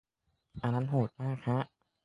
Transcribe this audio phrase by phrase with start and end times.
[0.61, 1.59] อันนั้นโหดมากฮะ